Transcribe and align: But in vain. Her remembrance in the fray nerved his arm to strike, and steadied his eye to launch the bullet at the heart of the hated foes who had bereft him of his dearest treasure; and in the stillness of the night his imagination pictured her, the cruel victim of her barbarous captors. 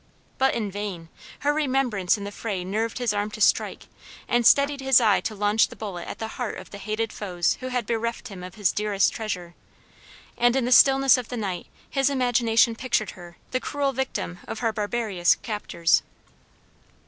But 0.39 0.55
in 0.55 0.71
vain. 0.71 1.09
Her 1.41 1.53
remembrance 1.53 2.17
in 2.17 2.23
the 2.23 2.31
fray 2.31 2.63
nerved 2.63 2.97
his 2.97 3.13
arm 3.13 3.29
to 3.29 3.39
strike, 3.39 3.85
and 4.27 4.47
steadied 4.47 4.81
his 4.81 4.99
eye 4.99 5.21
to 5.21 5.35
launch 5.35 5.67
the 5.67 5.75
bullet 5.75 6.07
at 6.07 6.17
the 6.17 6.27
heart 6.39 6.57
of 6.57 6.71
the 6.71 6.79
hated 6.79 7.13
foes 7.13 7.55
who 7.59 7.67
had 7.67 7.85
bereft 7.85 8.29
him 8.29 8.43
of 8.43 8.55
his 8.55 8.71
dearest 8.71 9.13
treasure; 9.13 9.53
and 10.39 10.55
in 10.55 10.65
the 10.65 10.71
stillness 10.71 11.19
of 11.19 11.29
the 11.29 11.37
night 11.37 11.67
his 11.87 12.09
imagination 12.09 12.75
pictured 12.75 13.11
her, 13.11 13.37
the 13.51 13.59
cruel 13.59 13.93
victim 13.93 14.39
of 14.47 14.57
her 14.57 14.73
barbarous 14.73 15.35
captors. 15.43 16.01